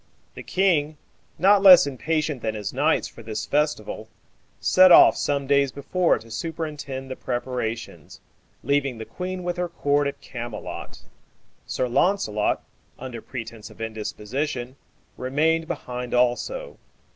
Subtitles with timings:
[0.33, 0.97] The king,
[1.37, 4.07] not less impatient than his knights for this festival,
[4.59, 8.19] set off some days before to superintend the preparations,
[8.63, 11.03] leaving the queen with her court at Camelot.
[11.67, 12.63] Sir Launcelot,
[12.97, 14.75] under pretence of indisposition,
[15.17, 16.79] remained behind also.